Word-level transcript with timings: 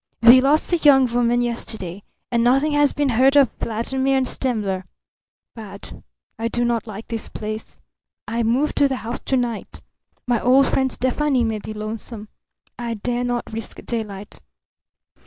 We 0.23 0.41
lost 0.41 0.71
the 0.71 0.77
young 0.77 1.05
woman 1.13 1.41
yesterday. 1.41 2.01
And 2.31 2.43
nothing 2.43 2.71
has 2.71 2.91
been 2.91 3.09
heard 3.09 3.35
of 3.35 3.51
Vladimir 3.59 4.17
and 4.17 4.25
Stemmler. 4.27 4.85
Bad. 5.53 6.01
I 6.39 6.47
do 6.47 6.65
not 6.65 6.87
like 6.87 7.07
this 7.07 7.29
place. 7.29 7.79
I 8.27 8.41
move 8.41 8.73
to 8.77 8.87
the 8.87 8.95
house 9.05 9.19
to 9.19 9.37
night. 9.37 9.83
My 10.25 10.41
old 10.41 10.65
friend 10.65 10.91
Stefani 10.91 11.43
may 11.43 11.59
be 11.59 11.75
lonesome. 11.75 12.29
I 12.79 12.95
dare 12.95 13.23
not 13.23 13.53
risk 13.53 13.85
daylight. 13.85 14.41